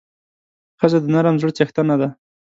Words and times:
ښځه 0.79 0.97
د 1.01 1.05
نرم 1.13 1.35
زړه 1.41 1.51
څښتنه 1.57 1.95
ده. 2.01 2.07